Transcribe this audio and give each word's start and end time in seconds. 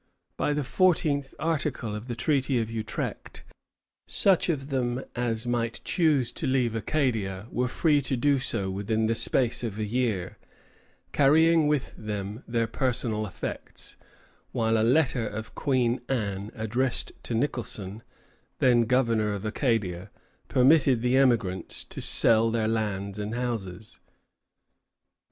By 0.35 0.53
the 0.53 0.63
fourteenth 0.63 1.35
article 1.37 1.93
of 1.93 2.07
the 2.07 2.15
Treaty 2.15 2.57
of 2.59 2.71
Utrecht 2.71 3.43
such 4.07 4.49
of 4.49 4.69
them 4.69 5.03
as 5.15 5.45
might 5.45 5.79
choose 5.83 6.31
to 6.31 6.47
leave 6.47 6.73
Acadia 6.73 7.45
were 7.51 7.67
free 7.67 8.01
to 8.01 8.17
do 8.17 8.39
so 8.39 8.71
within 8.71 9.05
the 9.05 9.13
space 9.13 9.63
of 9.63 9.77
a 9.77 9.83
year, 9.85 10.39
carrying 11.11 11.67
with 11.67 11.93
them 11.99 12.43
their 12.47 12.65
personal 12.65 13.27
effects; 13.27 13.95
while 14.51 14.75
a 14.75 14.81
letter 14.81 15.27
of 15.27 15.53
Queen 15.53 16.01
Anne, 16.09 16.49
addressed 16.55 17.11
to 17.21 17.35
Nicholson, 17.35 18.01
then 18.57 18.85
governor 18.85 19.31
of 19.33 19.45
Acadia, 19.45 20.09
permitted 20.47 21.03
the 21.03 21.15
emigrants 21.15 21.83
to 21.83 22.01
sell 22.01 22.49
their 22.49 22.67
lands 22.67 23.19
and 23.19 23.35
houses. 23.35 23.99